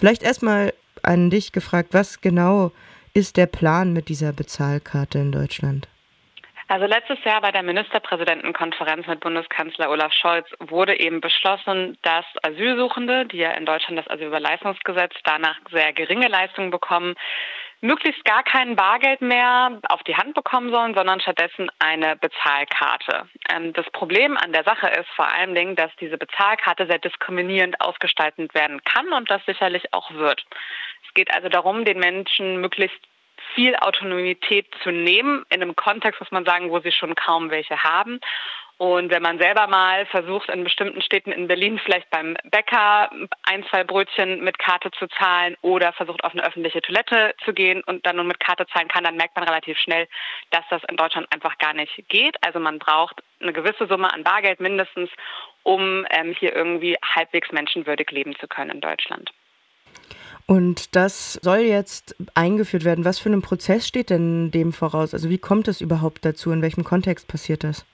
[0.00, 0.72] Vielleicht erstmal
[1.02, 2.72] an dich gefragt, was genau
[3.12, 5.88] ist der Plan mit dieser Bezahlkarte in Deutschland?
[6.68, 13.26] Also letztes Jahr bei der Ministerpräsidentenkonferenz mit Bundeskanzler Olaf Scholz wurde eben beschlossen, dass Asylsuchende,
[13.26, 17.14] die ja in Deutschland das Asylüberleistungsgesetz danach sehr geringe Leistungen bekommen,
[17.80, 23.28] möglichst gar kein Bargeld mehr auf die Hand bekommen sollen, sondern stattdessen eine Bezahlkarte.
[23.48, 27.80] Ähm, das Problem an der Sache ist vor allen Dingen, dass diese Bezahlkarte sehr diskriminierend
[27.80, 30.44] ausgestaltet werden kann und das sicherlich auch wird.
[31.06, 33.00] Es geht also darum, den Menschen möglichst
[33.54, 37.82] viel Autonomität zu nehmen, in einem Kontext, muss man sagen, wo sie schon kaum welche
[37.82, 38.20] haben.
[38.80, 43.10] Und wenn man selber mal versucht, in bestimmten Städten in Berlin vielleicht beim Bäcker
[43.42, 47.82] ein, zwei Brötchen mit Karte zu zahlen oder versucht, auf eine öffentliche Toilette zu gehen
[47.84, 50.08] und dann nur mit Karte zahlen kann, dann merkt man relativ schnell,
[50.50, 52.36] dass das in Deutschland einfach gar nicht geht.
[52.40, 55.10] Also man braucht eine gewisse Summe an Bargeld mindestens,
[55.62, 59.30] um ähm, hier irgendwie halbwegs menschenwürdig leben zu können in Deutschland.
[60.46, 63.04] Und das soll jetzt eingeführt werden.
[63.04, 65.12] Was für ein Prozess steht denn dem voraus?
[65.12, 66.50] Also wie kommt es überhaupt dazu?
[66.50, 67.84] In welchem Kontext passiert das?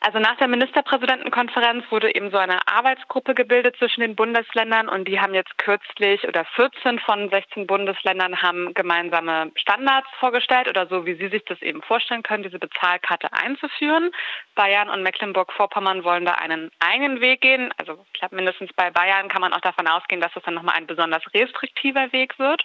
[0.00, 5.20] Also nach der Ministerpräsidentenkonferenz wurde eben so eine Arbeitsgruppe gebildet zwischen den Bundesländern und die
[5.20, 11.14] haben jetzt kürzlich oder 14 von 16 Bundesländern haben gemeinsame Standards vorgestellt oder so, wie
[11.14, 14.10] sie sich das eben vorstellen können, diese Bezahlkarte einzuführen.
[14.54, 17.72] Bayern und Mecklenburg-Vorpommern wollen da einen eigenen Weg gehen.
[17.78, 20.76] Also ich glaube, mindestens bei Bayern kann man auch davon ausgehen, dass das dann nochmal
[20.76, 22.64] ein besonders restriktiver Weg wird.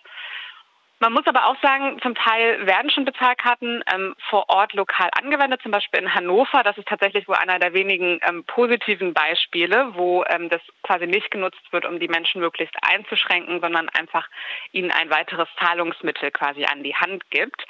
[1.02, 5.60] Man muss aber auch sagen, zum Teil werden schon Bezahlkarten ähm, vor Ort lokal angewendet,
[5.64, 6.62] zum Beispiel in Hannover.
[6.62, 11.32] Das ist tatsächlich wohl einer der wenigen ähm, positiven Beispiele, wo ähm, das quasi nicht
[11.32, 14.30] genutzt wird, um die Menschen möglichst einzuschränken, sondern einfach
[14.74, 17.66] ihnen ein weiteres Zahlungsmittel quasi an die Hand gibt.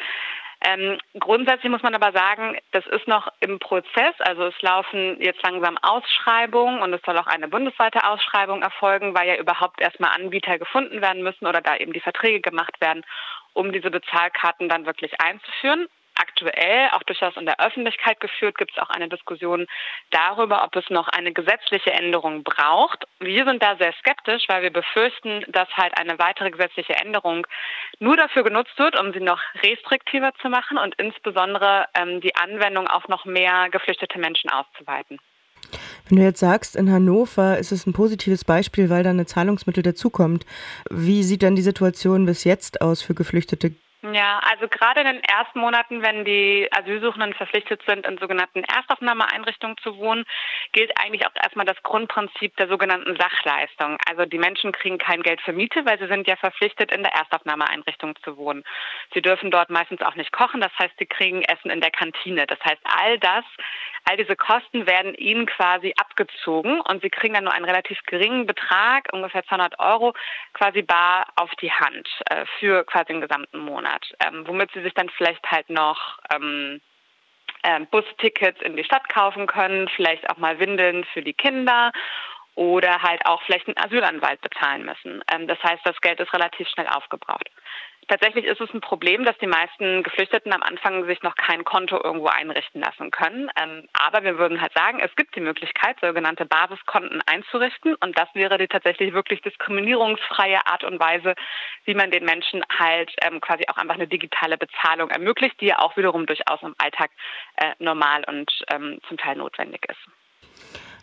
[0.63, 4.13] Ähm, grundsätzlich muss man aber sagen, das ist noch im Prozess.
[4.19, 9.27] Also es laufen jetzt langsam Ausschreibungen und es soll auch eine bundesweite Ausschreibung erfolgen, weil
[9.27, 13.03] ja überhaupt erstmal Anbieter gefunden werden müssen oder da eben die Verträge gemacht werden,
[13.53, 15.87] um diese Bezahlkarten dann wirklich einzuführen
[16.21, 19.67] aktuell auch durchaus in der Öffentlichkeit geführt, gibt es auch eine Diskussion
[20.11, 23.05] darüber, ob es noch eine gesetzliche Änderung braucht.
[23.19, 27.47] Wir sind da sehr skeptisch, weil wir befürchten, dass halt eine weitere gesetzliche Änderung
[27.99, 32.87] nur dafür genutzt wird, um sie noch restriktiver zu machen und insbesondere ähm, die Anwendung
[32.87, 35.19] auf noch mehr geflüchtete Menschen auszuweiten.
[36.07, 39.83] Wenn du jetzt sagst, in Hannover ist es ein positives Beispiel, weil da eine Zahlungsmittel
[39.83, 40.45] dazukommt.
[40.89, 43.73] Wie sieht denn die Situation bis jetzt aus für Geflüchtete?
[44.03, 49.77] Ja, also gerade in den ersten Monaten, wenn die Asylsuchenden verpflichtet sind, in sogenannten Erstaufnahmeeinrichtungen
[49.77, 50.25] zu wohnen,
[50.71, 53.97] gilt eigentlich auch erstmal das Grundprinzip der sogenannten Sachleistung.
[54.09, 57.13] Also die Menschen kriegen kein Geld für Miete, weil sie sind ja verpflichtet, in der
[57.13, 58.63] Erstaufnahmeeinrichtung zu wohnen.
[59.13, 62.47] Sie dürfen dort meistens auch nicht kochen, das heißt, sie kriegen Essen in der Kantine.
[62.47, 63.45] Das heißt, all das,
[64.05, 68.45] all diese Kosten werden ihnen quasi abgezogen und sie kriegen dann nur einen relativ geringen
[68.45, 70.13] Betrag, ungefähr 200 Euro,
[70.53, 74.05] quasi bar auf die Hand äh, für quasi den gesamten Monat.
[74.25, 76.81] Ähm, womit sie sich dann vielleicht halt noch ähm,
[77.63, 81.91] äh, Bustickets in die Stadt kaufen können, vielleicht auch mal Windeln für die Kinder
[82.61, 85.23] oder halt auch vielleicht einen Asylanwalt bezahlen müssen.
[85.33, 87.49] Ähm, das heißt, das Geld ist relativ schnell aufgebraucht.
[88.07, 91.99] Tatsächlich ist es ein Problem, dass die meisten Geflüchteten am Anfang sich noch kein Konto
[92.03, 93.49] irgendwo einrichten lassen können.
[93.59, 97.95] Ähm, aber wir würden halt sagen, es gibt die Möglichkeit, sogenannte Basiskonten einzurichten.
[97.95, 101.33] Und das wäre die tatsächlich wirklich diskriminierungsfreie Art und Weise,
[101.85, 105.79] wie man den Menschen halt ähm, quasi auch einfach eine digitale Bezahlung ermöglicht, die ja
[105.79, 107.09] auch wiederum durchaus im Alltag
[107.55, 108.51] äh, normal und
[109.07, 110.11] zum Teil notwendig ist.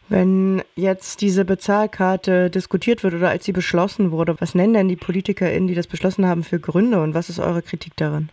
[0.09, 4.97] Wenn jetzt diese Bezahlkarte diskutiert wird oder als sie beschlossen wurde, was nennen denn die
[4.97, 8.31] PolitikerInnen, die das beschlossen haben, für Gründe und was ist eure Kritik darin?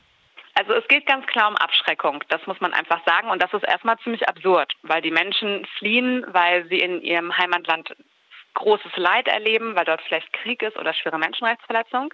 [0.58, 3.30] Also es geht ganz klar um Abschreckung, das muss man einfach sagen.
[3.30, 7.94] Und das ist erstmal ziemlich absurd, weil die Menschen fliehen, weil sie in ihrem Heimatland
[8.54, 12.14] großes Leid erleben, weil dort vielleicht Krieg ist oder schwere Menschenrechtsverletzung.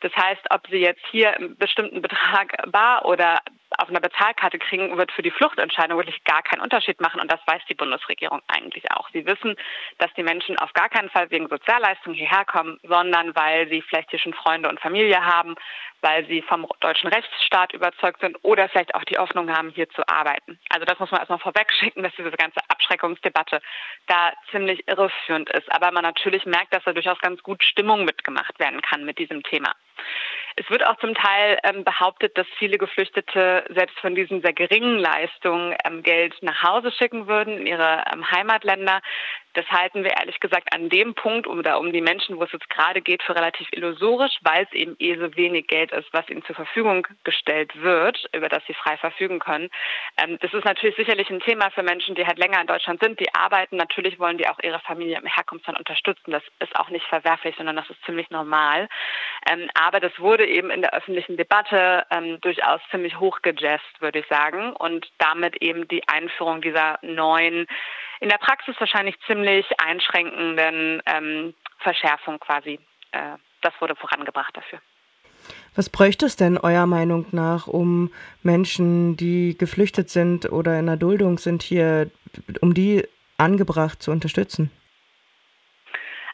[0.00, 3.40] Das heißt, ob sie jetzt hier einen bestimmten Betrag bar oder
[3.78, 7.20] auf einer Bezahlkarte kriegen, wird für die Fluchtentscheidung wirklich gar keinen Unterschied machen.
[7.20, 9.08] Und das weiß die Bundesregierung eigentlich auch.
[9.12, 9.56] Sie wissen,
[9.98, 14.10] dass die Menschen auf gar keinen Fall wegen Sozialleistungen hierher kommen, sondern weil sie vielleicht
[14.10, 15.54] hier schon Freunde und Familie haben,
[16.00, 20.06] weil sie vom deutschen Rechtsstaat überzeugt sind oder vielleicht auch die Hoffnung haben, hier zu
[20.06, 20.58] arbeiten.
[20.68, 23.60] Also das muss man erstmal vorwegschicken, dass diese ganze Abschreckungsdebatte
[24.06, 25.70] da ziemlich irreführend ist.
[25.72, 29.42] Aber man natürlich merkt, dass da durchaus ganz gut Stimmung mitgemacht werden kann mit diesem
[29.42, 29.72] Thema.
[30.56, 34.98] Es wird auch zum Teil ähm, behauptet, dass viele Geflüchtete selbst von diesen sehr geringen
[34.98, 39.00] Leistungen ähm, Geld nach Hause schicken würden in ihre ähm, Heimatländer.
[39.54, 42.68] Das halten wir ehrlich gesagt an dem Punkt oder um die Menschen, wo es jetzt
[42.70, 46.44] gerade geht, für relativ illusorisch, weil es eben eh so wenig Geld ist, was ihnen
[46.44, 49.70] zur Verfügung gestellt wird, über das sie frei verfügen können.
[50.18, 53.20] Ähm, das ist natürlich sicherlich ein Thema für Menschen, die halt länger in Deutschland sind,
[53.20, 53.76] die arbeiten.
[53.76, 56.32] Natürlich wollen die auch ihre Familie im Herkunftsland unterstützen.
[56.32, 58.88] Das ist auch nicht verwerflich, sondern das ist ziemlich normal.
[59.48, 64.26] Ähm, aber das wurde eben in der öffentlichen Debatte ähm, durchaus ziemlich hochgejazzt, würde ich
[64.26, 64.72] sagen.
[64.72, 67.66] Und damit eben die Einführung dieser neuen
[68.24, 72.80] in der Praxis wahrscheinlich ziemlich einschränkenden ähm, Verschärfung quasi.
[73.12, 74.78] Äh, das wurde vorangebracht dafür.
[75.76, 78.10] Was bräuchte es denn eurer Meinung nach, um
[78.42, 82.10] Menschen, die geflüchtet sind oder in der Duldung sind hier,
[82.62, 83.06] um die
[83.36, 84.70] angebracht zu unterstützen?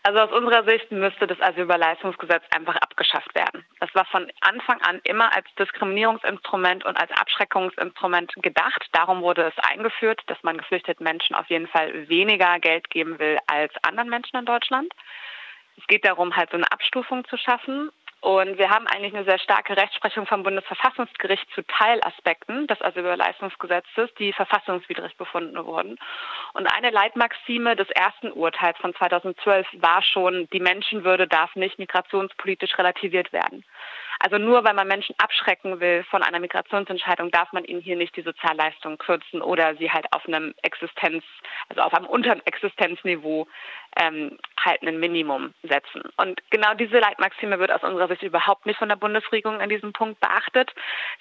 [0.03, 3.67] Also aus unserer Sicht müsste das Asylüberleistungsgesetz einfach abgeschafft werden.
[3.81, 8.87] Das war von Anfang an immer als Diskriminierungsinstrument und als Abschreckungsinstrument gedacht.
[8.93, 13.39] Darum wurde es eingeführt, dass man geflüchteten Menschen auf jeden Fall weniger Geld geben will
[13.47, 14.91] als anderen Menschen in Deutschland.
[15.77, 17.91] Es geht darum, halt so eine Abstufung zu schaffen.
[18.21, 24.35] Und wir haben eigentlich eine sehr starke Rechtsprechung vom Bundesverfassungsgericht zu Teilaspekten des Asylleistungsgesetzes, die
[24.35, 25.99] verfassungswidrig befunden wurden.
[26.53, 32.77] Und eine Leitmaxime des ersten Urteils von 2012 war schon, die Menschenwürde darf nicht migrationspolitisch
[32.77, 33.65] relativiert werden.
[34.23, 38.15] Also nur weil man Menschen abschrecken will von einer Migrationsentscheidung, darf man ihnen hier nicht
[38.17, 41.25] die Sozialleistungen kürzen oder sie halt auf einem Existenz,
[41.71, 43.49] also auf einem unteren Existenzniveau
[43.97, 46.03] ähm, halt ein Minimum setzen.
[46.17, 49.93] Und genau diese Leitmaxime wird aus unserer Sicht überhaupt nicht von der Bundesregierung in diesem
[49.93, 50.73] Punkt beachtet.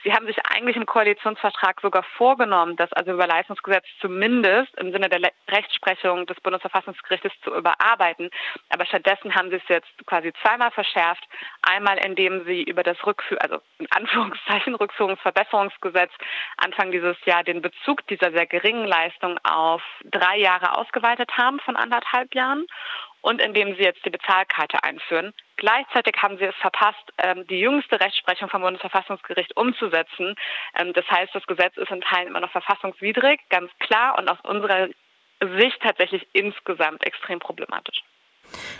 [0.03, 5.09] Sie haben sich eigentlich im Koalitionsvertrag sogar vorgenommen, das also über Leistungsgesetz zumindest im Sinne
[5.09, 8.29] der Rechtsprechung des Bundesverfassungsgerichtes zu überarbeiten.
[8.69, 11.23] Aber stattdessen haben sie es jetzt quasi zweimal verschärft.
[11.61, 16.11] Einmal, indem sie über das Rückführ, also in Anführungszeichen Rückführungsverbesserungsgesetz
[16.57, 21.75] Anfang dieses Jahr den Bezug dieser sehr geringen Leistung auf drei Jahre ausgeweitet haben von
[21.75, 22.58] anderthalb Jahren
[23.21, 25.33] und indem sie jetzt die Bezahlkarte einführen.
[25.57, 30.35] Gleichzeitig haben sie es verpasst, ähm, die jüngste Rechtsprechung vom Bundesverfassungsgericht umzusetzen.
[30.75, 34.39] Ähm, das heißt, das Gesetz ist in Teilen immer noch verfassungswidrig, ganz klar und aus
[34.43, 34.87] unserer
[35.57, 38.03] Sicht tatsächlich insgesamt extrem problematisch.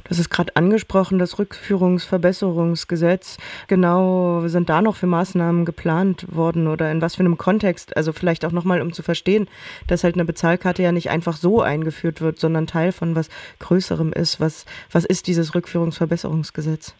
[0.10, 3.38] Hast es gerade angesprochen, das Rückführungsverbesserungsgesetz.
[3.68, 7.95] Genau, sind da noch für Maßnahmen geplant worden oder in was für einem Kontext?
[7.98, 9.50] Also vielleicht auch nochmal, um zu verstehen,
[9.88, 13.30] dass halt eine Bezahlkarte ja nicht einfach so eingeführt wird, sondern Teil von was
[13.60, 14.39] Größerem ist.
[14.39, 16.95] Was, was ist dieses Rückführungsverbesserungsgesetz?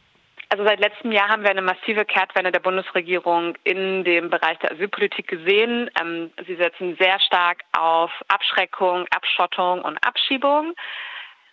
[0.52, 4.72] Also seit letztem Jahr haben wir eine massive Kehrtwende der Bundesregierung in dem Bereich der
[4.72, 5.92] Asylpolitik gesehen.
[6.02, 10.74] Ähm, sie setzen sehr stark auf Abschreckung, Abschottung und Abschiebung.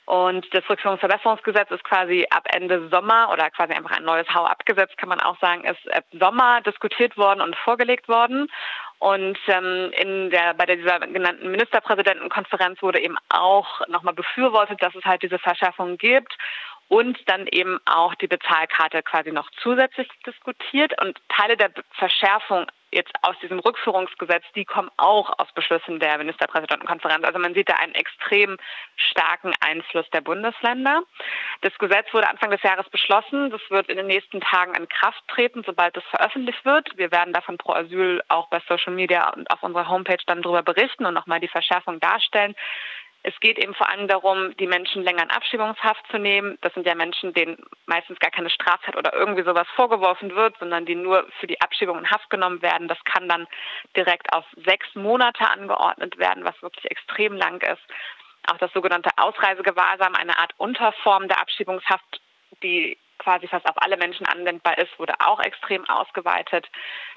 [0.07, 5.09] Und das Rückführungsverbesserungsgesetz ist quasi ab Ende Sommer oder quasi einfach ein neues Hau-Ab-Gesetz, kann
[5.09, 8.49] man auch sagen, ist ab Sommer diskutiert worden und vorgelegt worden.
[9.01, 15.05] Und ähm, in der, bei dieser genannten Ministerpräsidentenkonferenz wurde eben auch nochmal befürwortet, dass es
[15.05, 16.37] halt diese Verschärfung gibt
[16.89, 20.95] und dann eben auch die Bezahlkarte quasi noch zusätzlich diskutiert.
[21.03, 27.25] Und Teile der Verschärfung jetzt aus diesem Rückführungsgesetz, die kommen auch aus Beschlüssen der Ministerpräsidentenkonferenz.
[27.25, 28.57] Also man sieht da einen extrem
[28.97, 31.03] starken Einfluss der Bundesländer.
[31.63, 33.51] Das Gesetz wurde Anfang des Jahres beschlossen.
[33.51, 36.97] Das wird in den nächsten Tagen in Kraft treten, sobald es veröffentlicht wird.
[36.97, 40.63] Wir werden davon pro Asyl auch bei Social Media und auf unserer Homepage dann darüber
[40.63, 42.55] berichten und nochmal die Verschärfung darstellen.
[43.29, 46.59] Es geht eben vor allem darum, die Menschen länger in Abschiebungshaft zu nehmen.
[46.61, 50.87] Das sind ja Menschen, denen meistens gar keine Straftat oder irgendwie sowas vorgeworfen wird, sondern
[50.87, 52.87] die nur für die Abschiebung in Haft genommen werden.
[52.87, 53.49] Das kann dann
[53.97, 57.83] direkt auf sechs Monate angeordnet werden, was wirklich extrem lang ist.
[58.49, 62.21] Auch das sogenannte Ausreisegewahrsam, eine Art Unterform der Abschiebungshaft,
[62.63, 66.69] die quasi fast auf alle Menschen anwendbar ist, wurde auch extrem ausgeweitet.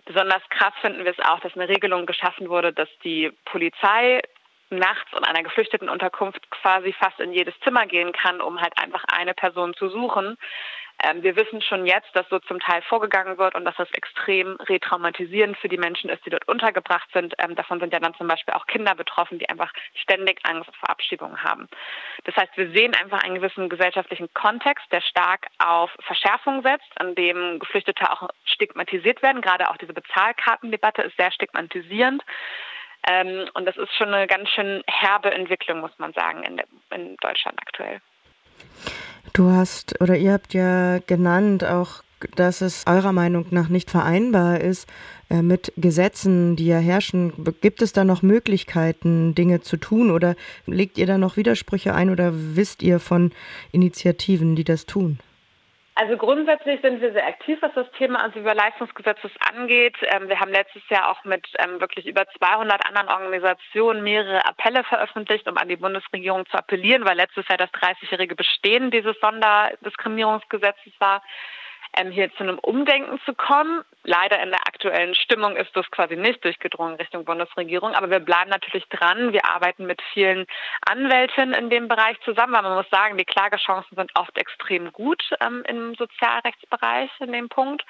[0.06, 4.24] Besonders krass finden wir es auch, dass eine Regelung geschaffen wurde, dass die Polizei
[4.70, 9.04] nachts in einer geflüchteten Unterkunft quasi fast in jedes Zimmer gehen kann, um halt einfach
[9.12, 10.38] eine Person zu suchen.
[11.02, 14.58] Ähm, wir wissen schon jetzt, dass so zum Teil vorgegangen wird und dass das extrem
[14.58, 17.34] retraumatisierend für die Menschen ist, die dort untergebracht sind.
[17.40, 20.90] Ähm, davon sind ja dann zum Beispiel auch Kinder betroffen, die einfach ständig Angst vor
[20.90, 21.68] Abschiebung haben.
[22.26, 27.16] Das heißt, wir sehen einfach einen gewissen gesellschaftlichen Kontext, der stark auf Verschärfung setzt, an
[27.16, 29.42] dem Geflüchtete auch stigmatisiert werden.
[29.42, 32.24] Gerade auch diese Bezahlkartendebatte ist sehr stigmatisierend.
[33.08, 36.62] Ähm, und das ist schon eine ganz schön herbe Entwicklung, muss man sagen, in,
[36.96, 38.02] in Deutschland aktuell.
[39.34, 42.04] Du hast oder ihr habt ja genannt auch,
[42.36, 44.90] dass es eurer Meinung nach nicht vereinbar ist
[45.30, 47.34] äh, mit Gesetzen, die ja herrschen.
[47.62, 52.10] Gibt es da noch Möglichkeiten, Dinge zu tun oder legt ihr da noch Widersprüche ein
[52.10, 53.32] oder wisst ihr von
[53.72, 55.20] Initiativen, die das tun?
[56.00, 59.98] Also grundsätzlich sind wir sehr aktiv, was das Thema Asylüberleistungsgesetzes angeht.
[60.04, 64.86] Ähm, wir haben letztes Jahr auch mit ähm, wirklich über 200 anderen Organisationen mehrere Appelle
[64.86, 70.94] veröffentlicht, um an die Bundesregierung zu appellieren, weil letztes Jahr das 30-jährige Bestehen dieses Sonderdiskriminierungsgesetzes
[71.00, 71.22] war
[71.98, 73.84] ähm, hier zu einem Umdenken zu kommen.
[74.04, 78.50] Leider in der aktuellen Stimmung ist das quasi nicht durchgedrungen Richtung Bundesregierung, aber wir bleiben
[78.50, 79.34] natürlich dran.
[79.34, 80.46] Wir arbeiten mit vielen
[80.90, 85.24] Anwältinnen in dem Bereich zusammen, weil man muss sagen, die Klagechancen sind oft extrem gut
[85.42, 87.84] ähm, im Sozialrechtsbereich in dem Punkt.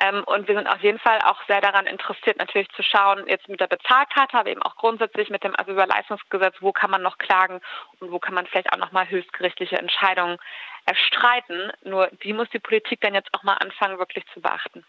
[0.00, 3.48] Ähm, und wir sind auf jeden Fall auch sehr daran interessiert, natürlich zu schauen, jetzt
[3.48, 7.60] mit der Bezahlkarte, aber eben auch grundsätzlich mit dem Asylüberleistungsgesetz, wo kann man noch klagen
[8.00, 10.38] und wo kann man vielleicht auch nochmal höchstgerichtliche Entscheidungen
[10.84, 11.72] erstreiten.
[11.82, 14.84] Nur die muss die Politik dann jetzt auch mal anfangen, wirklich zu beachten.